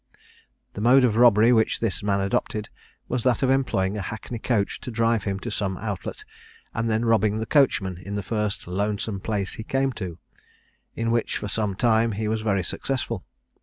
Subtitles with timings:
[0.73, 2.69] The mode of robbery which this man adopted,
[3.07, 6.25] was that of employing a hackney coach to drive him to some outlet,
[6.73, 10.17] and then robbing the coachman in the first lonesome place he came to;
[10.95, 13.23] in which for some time he was very successful.